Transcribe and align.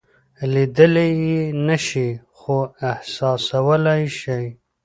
لیدلی 0.53 1.09
یې 1.27 1.39
نشئ 1.65 2.09
خو 2.37 2.57
احساسولای 2.91 3.99
یې 4.07 4.13
شئ. 4.19 4.45